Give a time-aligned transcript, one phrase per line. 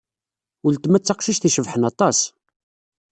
[0.65, 2.19] Uletma d taqcict icebḥen aṭas.